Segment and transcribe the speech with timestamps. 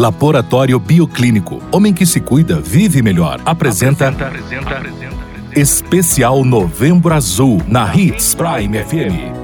[0.00, 1.60] Laboratório Bioclínico.
[1.70, 3.38] Homem que se cuida, vive melhor.
[3.44, 4.08] Apresenta.
[4.08, 5.14] apresenta, apresenta
[5.54, 9.36] Especial Novembro Azul na Hits Prime FM.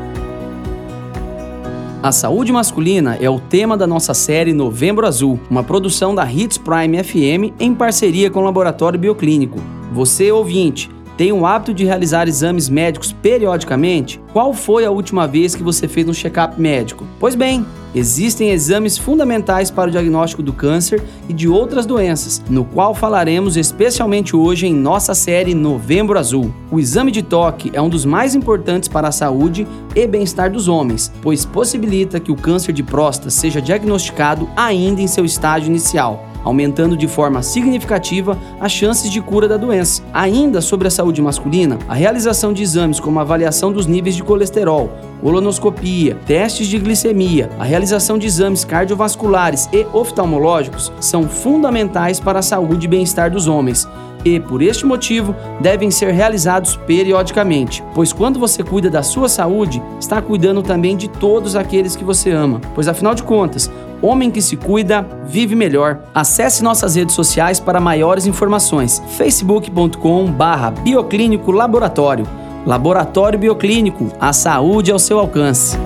[2.02, 6.56] A saúde masculina é o tema da nossa série Novembro Azul, uma produção da Hits
[6.56, 9.60] Prime FM em parceria com o Laboratório Bioclínico.
[9.92, 14.20] Você, ouvinte, tem o hábito de realizar exames médicos periodicamente?
[14.32, 17.06] Qual foi a última vez que você fez um check-up médico?
[17.18, 22.66] Pois bem, existem exames fundamentais para o diagnóstico do câncer e de outras doenças, no
[22.66, 26.52] qual falaremos especialmente hoje em nossa série Novembro Azul.
[26.70, 30.68] O exame de toque é um dos mais importantes para a saúde e bem-estar dos
[30.68, 36.35] homens, pois possibilita que o câncer de próstata seja diagnosticado ainda em seu estágio inicial
[36.46, 40.02] aumentando de forma significativa as chances de cura da doença.
[40.12, 44.90] Ainda sobre a saúde masculina, a realização de exames como avaliação dos níveis de colesterol,
[45.20, 52.42] colonoscopia, testes de glicemia, a realização de exames cardiovasculares e oftalmológicos são fundamentais para a
[52.42, 53.88] saúde e bem-estar dos homens
[54.26, 59.80] e, por este motivo, devem ser realizados periodicamente, pois quando você cuida da sua saúde,
[60.00, 63.70] está cuidando também de todos aqueles que você ama, pois afinal de contas,
[64.02, 66.00] homem que se cuida vive melhor.
[66.14, 72.26] Acesse nossas redes sociais para maiores informações: facebook.com/bioclínico laboratório.
[72.66, 75.78] Laboratório Bioclínico, a saúde ao seu alcance.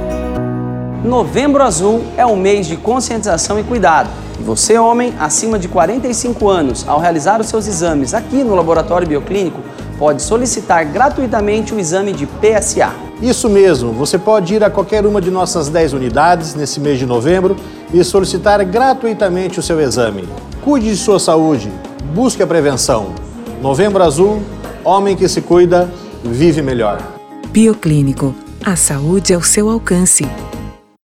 [1.05, 4.09] Novembro Azul é um mês de conscientização e cuidado.
[4.39, 9.07] E você, homem acima de 45 anos, ao realizar os seus exames aqui no Laboratório
[9.07, 9.61] Bioclínico,
[10.01, 12.91] pode solicitar gratuitamente o exame de PSA.
[13.21, 17.05] Isso mesmo, você pode ir a qualquer uma de nossas 10 unidades nesse mês de
[17.05, 17.55] novembro
[17.93, 20.27] e solicitar gratuitamente o seu exame.
[20.65, 21.71] Cuide de sua saúde,
[22.15, 23.13] busque a prevenção.
[23.61, 24.41] Novembro Azul,
[24.83, 25.93] homem que se cuida,
[26.25, 26.99] vive melhor.
[27.49, 30.27] Bioclínico, a saúde ao seu alcance.